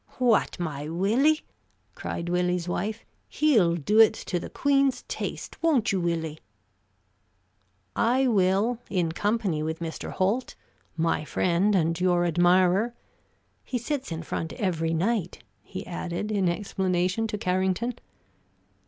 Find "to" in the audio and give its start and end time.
4.15-4.39, 17.27-17.37